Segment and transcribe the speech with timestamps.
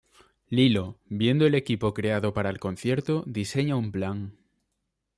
[0.47, 4.35] Lilo, viendo el equipo creado para el concierto, diseña un plan.